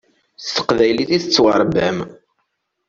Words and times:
S 0.43 0.47
teqbaylit 0.55 1.09
i 1.17 1.19
tettwaṛebbam. 1.23 1.97